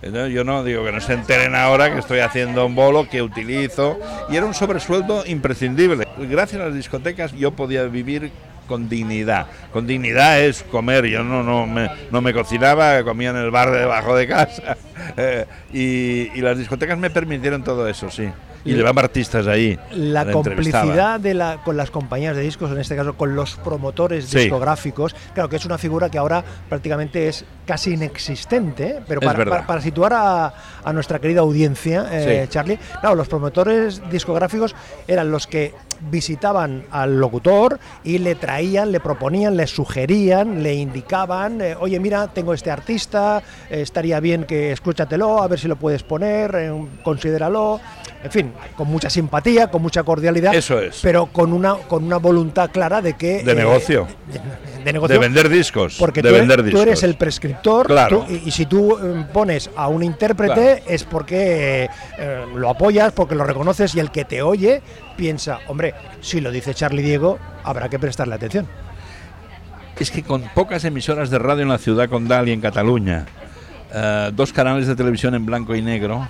[0.00, 3.20] Entonces, yo no digo que no se enteren ahora que estoy haciendo un bolo que
[3.20, 3.98] utilizo
[4.30, 6.08] y era un sobresueldo imprescindible.
[6.16, 8.32] Gracias a las discotecas yo podía vivir
[8.66, 9.48] con dignidad.
[9.70, 11.04] Con dignidad es comer.
[11.04, 14.78] Yo no, no, me, no me cocinaba, comía en el bar de debajo de casa.
[15.16, 18.28] Eh, y, y las discotecas me permitieron todo eso, sí.
[18.64, 19.78] Y llevaba artistas ahí.
[19.94, 24.26] La complicidad de la, con las compañías de discos, en este caso con los promotores
[24.26, 24.38] Sí.
[24.40, 29.00] discográficos, claro que es una figura que ahora prácticamente es casi inexistente, ¿eh?
[29.06, 29.52] pero para, verdad.
[29.52, 30.52] para- para situar a,
[30.84, 32.48] a nuestra querida audiencia, eh, Sí.
[32.50, 34.74] Charlie, claro, los promotores discográficos
[35.06, 35.74] eran los que
[36.10, 42.28] visitaban al locutor y le traían, le proponían, le sugerían, le indicaban, eh, oye, mira,
[42.28, 46.72] tengo este artista, eh, estaría bien que escúchatelo, a ver si lo puedes poner, eh,
[47.02, 47.80] considéralo,
[48.22, 50.98] en fin, con mucha simpatía, con mucha cordialidad, Eso es.
[51.02, 53.42] pero con una, con una voluntad clara de que...
[53.44, 54.08] De negocio.
[54.32, 55.14] De, de negocio.
[55.14, 55.96] De vender discos.
[55.98, 56.80] Porque de tú, vender eres, discos.
[56.82, 58.24] tú eres el prescriptor Claro.
[58.26, 62.68] tú- y, y si tú eh, pones a un intérprete es porque eh, eh, lo
[62.70, 64.82] apoyas, porque lo reconoces y el que te oye
[65.16, 68.66] piensa, hombre, si lo dice Charlie Diego, habrá que prestarle atención.
[69.98, 73.26] Es que con pocas emisoras de radio en la ciudad condal y en Cataluña,
[73.92, 76.28] eh, dos canales de televisión en blanco y negro,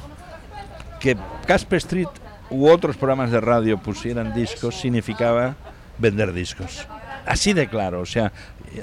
[1.01, 2.09] que Casper Street
[2.51, 5.57] u otros programas de radio pusieran discos significaba
[5.99, 6.87] vender discos.
[7.27, 8.33] Así de claro, o sea,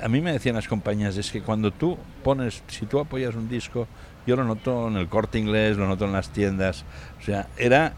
[0.02, 3.50] a mí me decían las compañías, es que cuando tú pones, si tú apoyas un
[3.50, 3.88] disco,
[4.28, 6.84] yo lo noto en el corte inglés, lo noto en las tiendas,
[7.20, 7.94] o sea, era,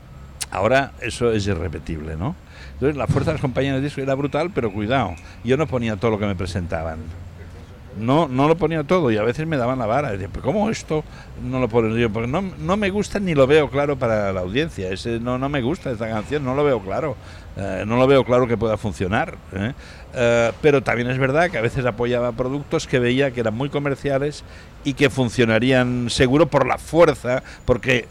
[0.51, 2.35] ahora eso es irrepetible, ¿no?
[2.73, 5.97] Entonces la fuerza de las compañías de disco era brutal, pero cuidado, yo no ponía
[5.97, 6.99] todo lo que me presentaban.
[7.99, 10.11] No, no lo ponía todo y a veces me daban la vara.
[10.11, 11.03] Decía, "¿Pero ¿Cómo esto
[11.43, 12.09] no lo pones yo?
[12.11, 14.89] Porque no, no me gusta ni lo veo claro para la audiencia.
[14.89, 17.15] Ese, no, no me gusta esta canción, no lo veo claro.
[17.57, 19.35] Eh, no lo veo claro que pueda funcionar.
[19.53, 19.73] ¿eh?
[20.13, 23.69] Eh, pero también es verdad que a veces apoyaba productos que veía que eran muy
[23.69, 24.43] comerciales
[24.83, 28.07] y que funcionarían seguro por la fuerza, porque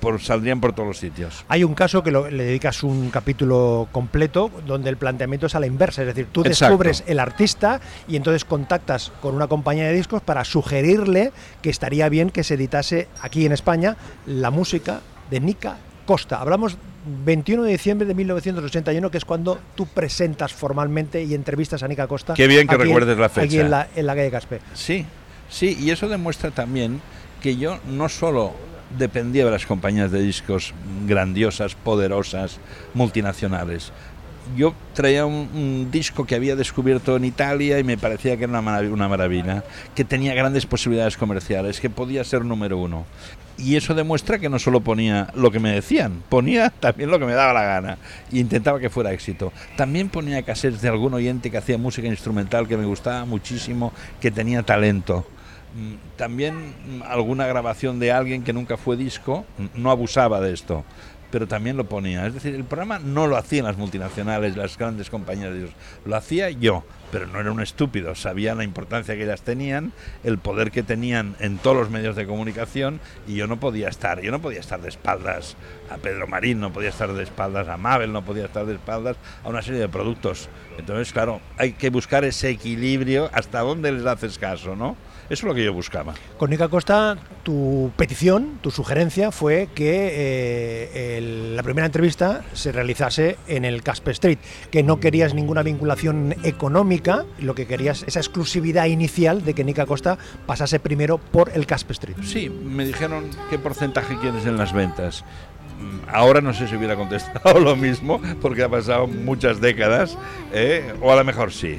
[0.00, 1.44] por, saldrían por todos los sitios.
[1.48, 5.60] Hay un caso que lo- le dedicas un capítulo completo donde el planteamiento es a
[5.60, 6.66] la inversa, es decir, tú Exacto.
[6.72, 12.08] descubres el artista y entonces contactas con una compañía de discos para sugerirle que estaría
[12.08, 16.40] bien que se editase aquí en España la música de Nica Costa.
[16.40, 16.76] Hablamos
[17.24, 22.06] 21 de diciembre de 1981, que es cuando tú presentas formalmente y entrevistas a Nica
[22.06, 22.34] Costa.
[22.34, 23.60] Qué bien que aquí en- recuerdes la Aquí fecha.
[23.60, 24.60] en la, en la calle Caspe.
[24.74, 25.04] Sí,
[25.48, 27.00] sí, y eso demuestra también
[27.40, 28.52] que yo no solo
[28.98, 30.74] dependía de las compañías de discos
[31.06, 32.58] grandiosas, poderosas,
[32.94, 33.92] multinacionales.
[34.56, 38.62] Yo traía un, disco que había descubierto en Italia y me parecía que era una,
[38.62, 43.06] marav- una maravilla, que tenía grandes posibilidades comerciales, que podía ser número uno.
[43.58, 47.24] Y eso demuestra que no solo ponía lo que me decían, ponía también lo que
[47.24, 47.98] me daba la gana
[48.30, 49.52] y intentaba que fuera éxito.
[49.76, 54.30] También ponía cassettes de algún oyente que hacía música instrumental que me gustaba muchísimo, que
[54.30, 55.26] tenía talento.
[55.76, 56.54] Mm, También
[56.98, 60.84] mm, alguna grabación de alguien que nunca fue disco, mm, no abusaba de esto,
[61.30, 62.26] pero también lo ponía.
[62.26, 66.16] Es decir, el programa no lo hacían las multinacionales, las grandes compañías de discos, lo
[66.16, 69.92] hacía yo, pero no era un estúpido, sabía la importancia que ellas tenían,
[70.24, 74.22] el poder que tenían en todos los medios de comunicación y yo no podía estar,
[74.22, 75.56] yo no podía estar de espaldas
[75.90, 79.16] a Pedro Marín, no podía estar de espaldas a Mabel, no podía estar de espaldas
[79.44, 80.48] a una serie de productos.
[80.78, 84.96] Entonces, claro, hay que buscar ese equilibrio hasta dónde les haces caso, ¿no?
[85.28, 86.14] Eso es lo que yo buscaba.
[86.38, 92.70] Con Nica Costa, tu petición, tu sugerencia fue que eh, el- la primera entrevista se
[92.72, 94.38] realizase en el Casper Street,
[94.70, 99.84] que no querías ninguna vinculación económica, lo que querías esa exclusividad inicial de que Nica
[99.86, 102.16] Costa pasase primero por el Casper Street.
[102.22, 105.24] Sí, me dijeron qué porcentaje quieres en las ventas.
[105.80, 110.16] Mm, Ahora no sé si hubiera contestado lo mismo, porque ha pasado muchas décadas,
[110.52, 110.94] ¿eh?
[111.02, 111.78] o a lo mejor sí,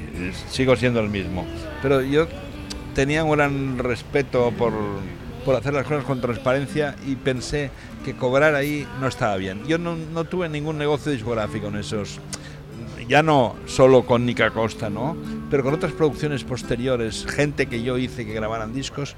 [0.50, 1.46] sigo siendo el mismo.
[1.82, 2.26] Pero yo
[2.94, 4.72] tenía un gran respeto por,
[5.44, 7.70] por hacer las cosas con transparencia y pensé
[8.04, 9.64] que cobrar ahí no estaba bien.
[9.66, 12.20] Yo no, no tuve ningún negocio discográfico en esos,
[13.08, 15.16] ya no solo con Nica Costa, ¿no?
[15.50, 19.16] Pero con otras producciones posteriores, gente que yo hice que grabaran discos,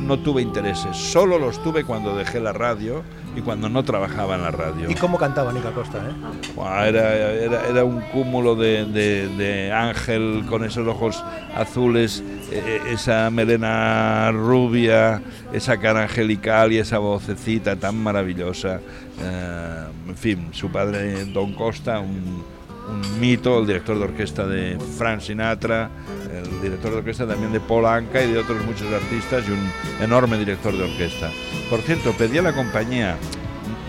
[0.00, 0.96] no tuve intereses.
[0.96, 3.02] Solo los tuve cuando dejé la radio
[3.36, 4.88] y cuando no trabajaba en la radio.
[4.90, 5.98] ¿Y cómo cantaba Nica Costa?
[5.98, 6.88] eh?
[6.88, 11.22] Era, era, era un cúmulo de, de- de ángel con esos ojos
[11.56, 18.80] azules, eh, esa melena rubia, esa cara angelical y esa vocecita tan maravillosa.
[19.20, 22.44] Eh, en fin, su padre Don Costa, un,
[22.88, 25.90] un mito, el director de orquesta de Frank Sinatra,
[26.32, 29.70] el director de orquesta también de Paul Anka y de otros muchos artistas y un
[30.02, 31.30] enorme director de orquesta.
[31.70, 33.16] Por cierto, pedí a la compañía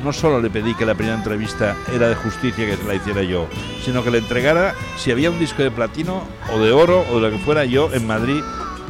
[0.04, 3.48] no solo le pedí que la primera entrevista era de justicia que la hiciera yo,
[3.84, 7.22] sino que le entregara si había un disco de platino o de oro o de
[7.22, 8.42] lo que fuera yo en Madrid,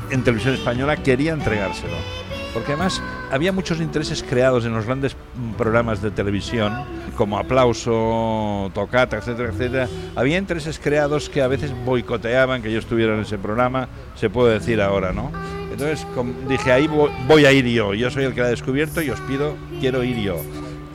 [0.10, 2.25] en televisión española, quería entregárselo.
[2.56, 5.15] Porque además había muchos intereses creados en los grandes
[5.58, 6.74] programas de televisión,
[7.18, 9.88] como Aplauso, Tocata, etcétera, etcétera.
[10.15, 14.54] Había intereses creados que a veces boicoteaban que yo estuviera en ese programa, se puede
[14.54, 15.32] decir ahora, ¿no?
[15.72, 16.08] Entonces
[16.48, 19.10] dije, ahí vo- voy a ir yo, yo soy el que la ha descubierto y
[19.10, 20.38] os pido, quiero ir yo.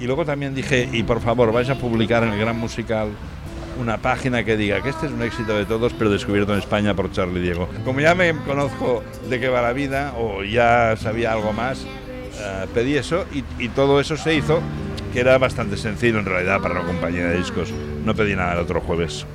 [0.01, 3.09] Y luego también dije, y por favor, vais a publicar en el Gran Musical
[3.81, 6.95] una página que diga que este es un éxito de todos, pero descubierto en España
[6.95, 7.69] por Charlie Diego.
[7.85, 12.67] Como ya me conozco de qué va la vida, o ya sabía algo más, eh,
[12.75, 14.61] pedí eso y, y todo eso se hizo,
[15.13, 17.73] que era bastante sencillo en realidad para la compañía de discos.
[18.05, 19.27] No pedí nada el otro jueves.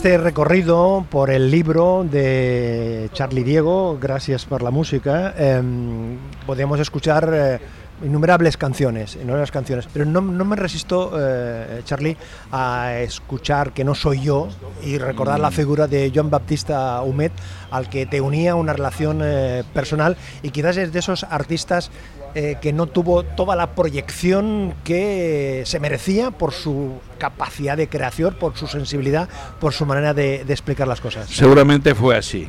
[0.00, 7.30] Este recorrido por el libro de Charlie Diego, Gracias por la música, em, podíamos escuchar
[7.34, 7.60] eh,
[8.02, 12.16] innumerables canciones, innumerables canciones, pero no, no me resisto, eh, Charlie,
[12.52, 14.48] a escuchar que no soy yo
[14.82, 17.32] y recordar la figura de Joan Baptista Humet,
[17.70, 21.90] al que te unía una relación eh, personal y quizás es de esos artistas
[22.34, 28.34] eh, que no tuvo toda la proyección que se merecía por su capacidad de creación,
[28.34, 31.28] por su sensibilidad, por su manera de, de explicar las cosas.
[31.28, 32.48] Seguramente fue así.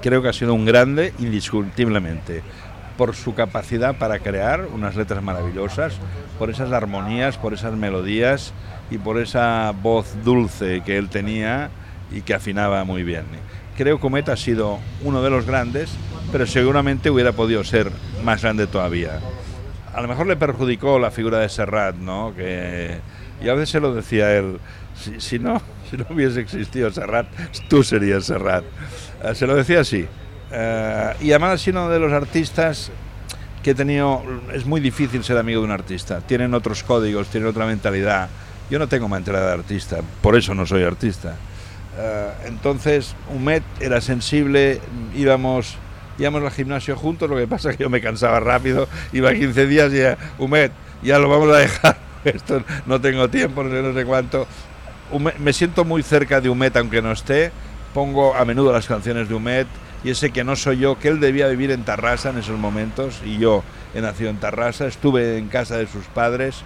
[0.00, 2.42] Creo que ha sido un grande, indiscutiblemente,
[2.98, 5.94] por su capacidad para crear unas letras maravillosas,
[6.38, 8.52] por esas armonías, por esas melodías
[8.90, 11.70] y por esa voz dulce que él tenía
[12.10, 13.24] y que afinaba muy bien.
[13.76, 15.90] Creo que Humet ha sido uno de los grandes,
[16.32, 17.92] pero seguramente hubiera podido ser
[18.24, 19.20] más grande todavía.
[19.94, 22.34] A lo mejor le perjudicó la figura de Serrat, ¿no?
[22.34, 22.98] Que,
[23.40, 24.58] y a veces se lo decía él,
[24.96, 27.28] si, si no, si no hubiese existido Serrat,
[27.68, 28.64] tú serías Serrat.
[29.22, 30.08] Eh, se lo decía así.
[30.52, 32.90] Eh, y además ha sido uno de los artistas
[33.62, 37.48] que he tenido, es muy difícil ser amigo de un artista, tienen otros códigos, tienen
[37.48, 38.28] otra mentalidad.
[38.70, 41.34] Yo no tengo mentalidad de artista, por eso no soy artista.
[41.98, 44.80] Eh, entonces, Humet era sensible,
[45.16, 45.76] íbamos,
[46.18, 49.66] íbamos al gimnasio juntos, lo que pasa es que yo me cansaba rápido, iba 15
[49.66, 50.70] días y ya, Humet,
[51.02, 54.46] ya lo vamos a dejar, esto no tengo tiempo, no sé, no sé cuánto.
[55.12, 57.50] Humet- me siento muy cerca de Humet, aunque no esté,
[57.92, 59.66] pongo a menudo las canciones de Humet
[60.04, 63.20] y ese que no soy yo, que él debía vivir en Tarrasa en esos momentos
[63.24, 63.62] y yo
[63.94, 66.62] he nacido en Tarrasa, estuve en casa de sus padres.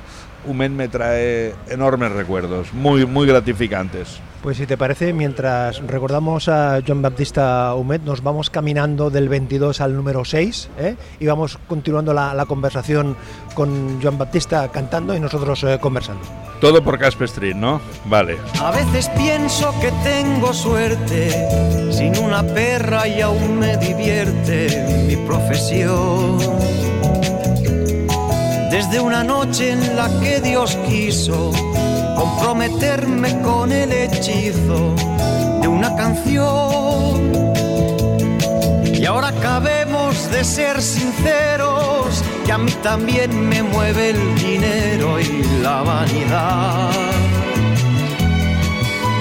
[0.47, 4.21] Humet me trae enormes recuerdos, muy, muy gratificantes.
[4.43, 9.81] Pues si te parece, mientras recordamos a Joan Baptista Humet, nos vamos caminando del 22
[9.81, 10.97] al número 6 ¿eh?
[11.21, 13.17] y vamos continuando la, la conversación
[13.55, 16.23] con Joan Baptista cantando y nosotros eh, conversando.
[16.61, 17.81] Todo por Casper Street, ¿no?
[18.07, 18.37] Vale.
[18.61, 26.39] A veces pienso que tengo suerte, sin una perra y aún me divierte mi profesión.
[28.73, 31.53] Desde una noche en la que Dios quiso
[32.17, 34.95] comprometerme con el hechizo
[35.61, 37.33] de una canción.
[38.95, 45.45] Y ahora acabemos de ser sinceros, que a mí también me mueve el dinero y
[45.63, 46.93] la vanidad.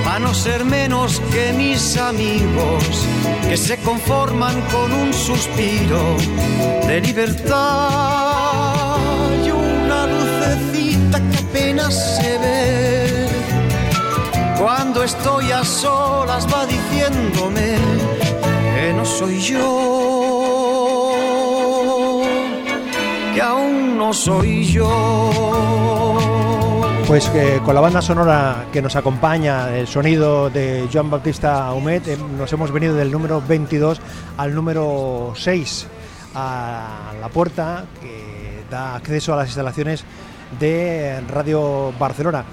[0.10, 3.06] A no ser menos que mis amigos,
[3.50, 6.16] que se conforman con un suspiro
[6.88, 8.31] de libertad
[10.62, 13.28] lucecita que apenas se ve.
[14.60, 17.78] Cuando estoy a solas va diciéndome
[18.76, 20.62] que no soy yo,
[23.34, 25.32] que aún no soy yo.
[27.08, 32.08] Pues que con la banda sonora que nos acompaña, el sonido de Joan Baptista Humet,
[32.08, 34.00] eh, nos hemos venido del número 22
[34.38, 35.88] al número 6,
[36.36, 40.06] a la puerta que da acceso a las instalaciones
[40.60, 42.44] de Radio Barcelona.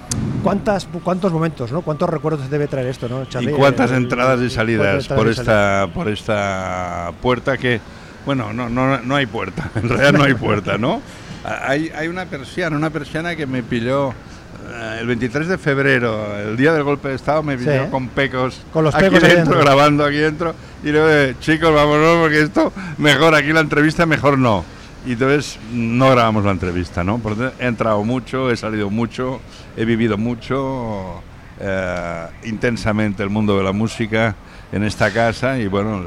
[0.43, 1.81] ¿Cuántas, ¿Cuántos momentos, ¿no?
[1.81, 3.09] cuántos recuerdos debe traer esto?
[3.09, 5.39] ¿no, ¿Y cuántas Eh, entradas y salidas entradas por y salidas?
[5.39, 7.81] esta, por esta puerta que,
[8.25, 11.01] bueno, no, no, no hay puerta, en realidad no hay puerta, ¿no?
[11.41, 16.57] Hay, hay una persiana, una persiana que me pilló eh, el 23 de febrero, el
[16.57, 17.89] día del golpe de Estado, me pilló Sí.
[17.89, 19.59] con pecos, Con los aquí pecos dentro, dentro.
[19.59, 20.53] grabando aquí dentro,
[20.83, 24.65] y luego, eh, chicos, vámonos, porque esto, mejor aquí la entrevista, mejor no.
[25.05, 27.19] Y entonces no grabamos la entrevista, ¿no?
[27.19, 29.39] Porque he entrado mucho, he salido mucho,
[29.77, 31.21] he vivido mucho
[31.59, 34.35] eh, intensamente el mundo de la música
[34.71, 36.03] en esta casa y bueno,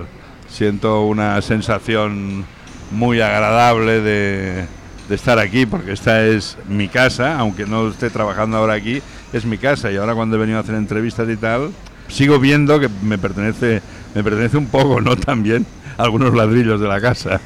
[0.48, 2.44] siento una sensación
[2.90, 4.66] muy agradable de,
[5.08, 9.44] de estar aquí porque esta es mi casa, aunque no esté trabajando ahora aquí, es
[9.44, 11.72] mi casa y ahora cuando he venido a hacer entrevistas y tal,
[12.08, 13.82] sigo viendo que me pertenece,
[14.14, 15.16] me pertenece un poco, ¿no?
[15.18, 15.66] También
[15.96, 17.40] algunos ladrillos de la casa.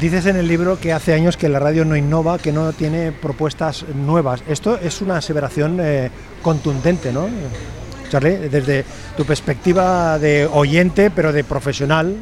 [0.00, 3.12] Dices en el libro que hace años que la radio no innova, que no tiene
[3.12, 4.42] propuestas nuevas.
[4.48, 6.10] Esto es una aseveración eh,
[6.42, 7.28] contundente, ¿no?
[8.08, 8.84] Charlie, desde
[9.16, 12.16] tu perspectiva de oyente, pero de profesional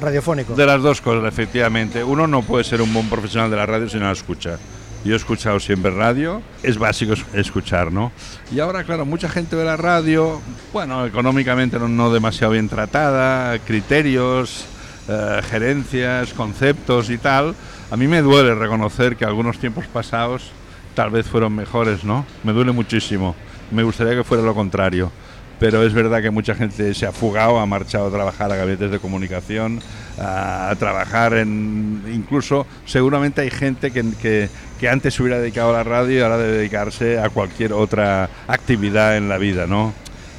[0.00, 0.54] radiofónico.
[0.54, 2.04] De las dos cosas, efectivamente.
[2.04, 4.56] Uno no puede ser un buen profesional de la radio si no la escucha.
[5.04, 8.12] Yo he escuchado siempre radio, es básico es- escuchar, ¿no?
[8.52, 10.40] Y ahora, claro, mucha gente ve la radio,
[10.72, 14.64] bueno, económicamente no, no demasiado bien tratada, criterios,
[15.08, 17.54] eh, gerencias, conceptos y tal.
[17.90, 20.50] A mí me duele reconocer que algunos tiempos pasados
[20.94, 22.26] tal vez fueron mejores, ¿no?
[22.42, 23.36] Me duele muchísimo.
[23.70, 25.12] Me gustaría que fuera lo contrario.
[25.58, 28.90] Pero es verdad que mucha gente se ha fugado, ha marchado a trabajar a gabinetes
[28.90, 29.80] de comunicación,
[30.18, 32.02] a, trabajar en...
[32.12, 36.20] Incluso seguramente hay gente que, que, que antes se hubiera dedicado a la radio y
[36.20, 39.94] ahora debe dedicarse a cualquier otra actividad en la vida, ¿no?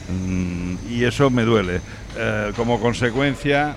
[0.09, 1.81] Mm, y eso me duele.
[2.15, 3.75] Eh, como consecuencia,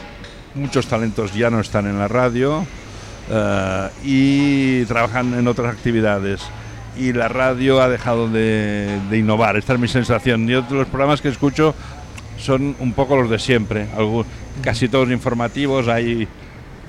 [0.54, 2.66] muchos talentos ya no están en la radio
[3.30, 6.40] eh, y trabajan en otras actividades.
[6.98, 10.46] Y la radio ha dejado de, innovar, esta es mi sensación.
[10.48, 11.74] Yo los programas que escucho
[12.38, 13.86] son un poco los de siempre,
[14.62, 16.26] casi todos informativos, hay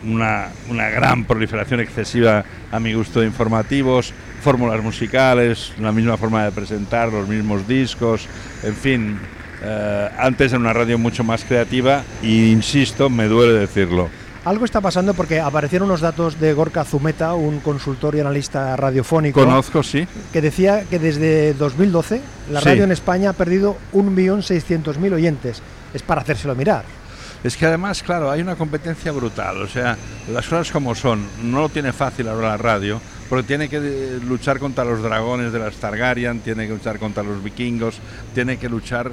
[0.04, 6.46] una, una gran proliferación excesiva a mi gusto de informativos, fórmulas musicales, la misma forma
[6.46, 8.28] de presentar, los mismos discos,
[8.64, 9.20] en fin,
[9.64, 14.10] eh, antes era una radio mucho más creativa y insisto, me duele decirlo.
[14.44, 19.40] Algo está pasando porque aparecieron unos datos de Gorka Zumeta, un consultor y analista radiofónico,
[19.40, 20.08] Conozco, sí.
[20.34, 22.66] que decía que desde 2012 la Sí.
[22.66, 25.62] radio en España ha perdido 1.600.000 oyentes.
[25.94, 26.84] Es para hacérselo mirar.
[27.44, 29.62] Es que además, claro, hay una competencia brutal.
[29.62, 29.98] O sea,
[30.32, 31.26] las cosas como son.
[31.44, 35.52] No lo tiene fácil ahora la radio, porque tiene que eh, luchar contra los dragones
[35.52, 38.00] de las Targaryen, tiene que luchar contra los vikingos,
[38.36, 39.12] tiene que luchar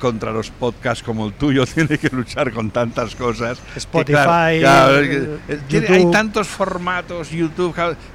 [0.00, 3.58] contra los podcasts como el tuyo, tiene que luchar con tantas cosas.
[3.76, 7.74] Spotify, claro, eh, tiene- hay tantos formatos, YouTube,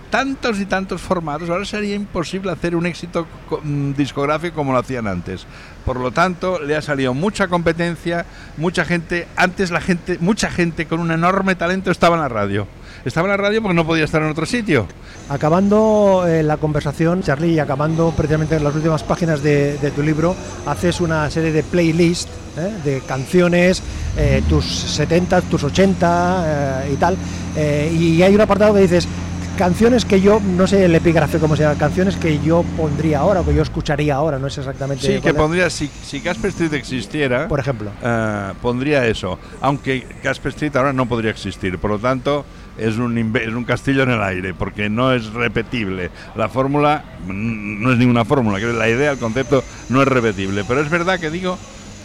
[0.09, 1.49] tantos y tantos formatos.
[1.49, 3.28] Ahora sería imposible hacer un éxito
[3.63, 5.45] mm, discográfico como lo hacían antes.
[5.86, 8.26] Por lo tanto, le ha salido mucha competencia,
[8.57, 9.28] mucha gente.
[9.36, 12.67] Antes la gente, mucha gente con un enorme talento estaba en la radio.
[13.06, 14.88] Estaba en la radio porque no podía estar en otro sitio.
[15.30, 20.02] Acabando eh, la conversación, Charlie, y acabando precisamente en las últimas páginas de, de tu
[20.02, 20.36] libro,
[20.66, 22.74] haces una serie de playlists ¿eh?
[22.84, 23.82] de canciones,
[24.18, 26.43] eh, tus 70, tus 80
[26.86, 27.18] eh, y tal.
[27.93, 29.08] y hay un apartado que dices
[29.58, 33.41] canciones que yo, no sé el epígrafe cómo se llama, canciones que yo pondría ahora
[33.41, 35.06] o que yo escucharía ahora, no es exactamente.
[35.06, 35.36] Sí, que es.
[35.36, 37.91] pondría, si, si Casper Street existiera, Por ejemplo.
[38.62, 39.38] pondría eso.
[39.60, 41.78] Aunque Casper Street ahora no podría existir.
[41.78, 42.45] Por lo tanto,
[42.80, 46.11] es un, es un castillo en el aire, porque no es repetible.
[46.36, 50.63] La fórmula no es ninguna fórmula, la idea, el concepto no es repetible.
[50.67, 51.57] Pero es verdad que digo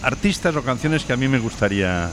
[0.02, 2.10] artistas o canciones que a mí me gustaría,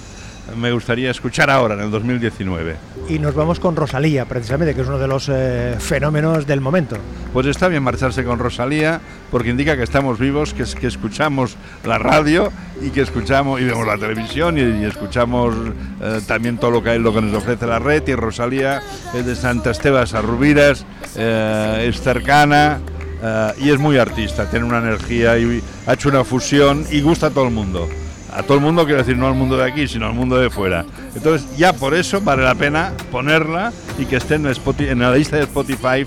[0.56, 2.76] me gustaría escuchar ahora, en el 2019.
[3.10, 6.98] Y nos vamos con Rosalía, precisamente, que es uno de los eh, fenómenos del momento.
[7.34, 11.98] Pues está bien marcharse con Rosalía porque indica que estamos vivos, que, que escuchamos la
[11.98, 15.56] radio y que escuchamos y vemos la televisión y, y escuchamos
[16.02, 18.82] eh, también todo lo que lo que nos ofrece la red y Rosalía
[19.14, 20.86] es de Santa Estebas a Rubiras,
[21.16, 22.80] eh, es cercana
[23.60, 27.30] y es muy artista, tiene una energía y ha hecho una fusión y gusta a
[27.30, 27.88] todo el mundo.
[28.34, 30.50] A todo el mundo, quiero decir, no al mundo de aquí, sino al mundo de
[30.50, 30.86] fuera.
[31.14, 35.44] Entonces, ya por eso vale la pena ponerla y que esté en, la lista de
[35.44, 36.06] Spotify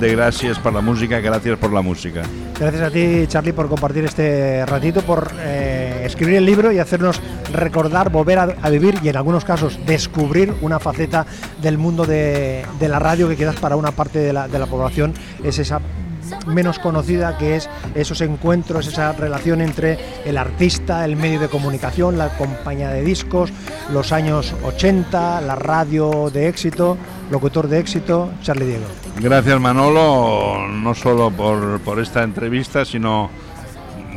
[0.00, 2.22] de Gracias por la música, gracias por la música.
[2.58, 7.20] Gracias a ti, Charlie, por compartir este ratito, por eh, escribir el libro y hacernos
[7.52, 11.26] recordar, volver a, vivir y en algunos casos descubrir una faceta
[11.60, 14.66] del mundo de, de la radio que quizás para una parte de la, de la
[14.66, 15.12] población
[15.44, 15.80] es esa
[16.46, 22.18] menos conocida que es esos encuentros, esa relación entre el artista, el medio de comunicación,
[22.18, 23.52] la compañía de discos,
[23.92, 26.96] los años 80, la radio de éxito,
[27.30, 28.86] locutor de éxito, Charlie Diego.
[29.20, 33.30] Gracias Manolo, no solo por, por esta entrevista, sino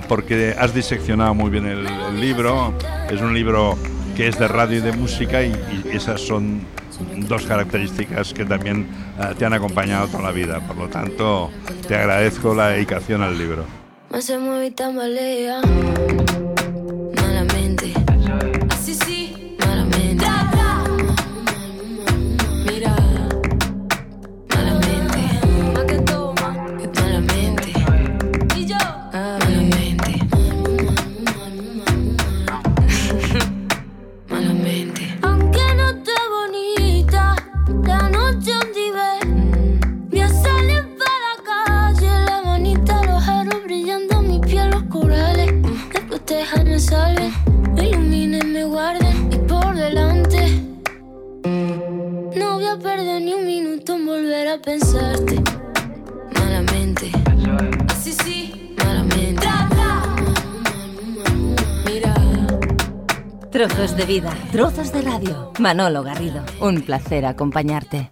[0.08, 2.74] porque has diseccionado muy bien el, libro.
[3.10, 3.78] Es un libro
[4.16, 5.54] que es de radio y de música y
[5.92, 6.62] esas son
[7.28, 8.88] dos características que también
[9.20, 10.60] eh, te han acompañado toda la vida.
[10.60, 11.50] Por lo tanto,
[11.88, 13.66] te agradezco la dedicación al libro.
[64.10, 65.54] Vida, trozos de radio.
[65.60, 68.12] Manolo Garrido, un placer acompañarte.